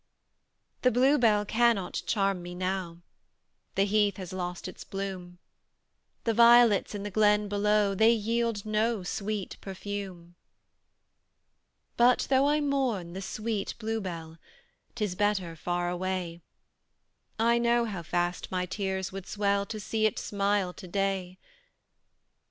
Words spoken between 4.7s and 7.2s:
bloom; The violets in the